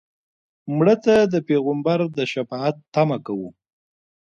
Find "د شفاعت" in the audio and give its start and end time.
2.17-2.75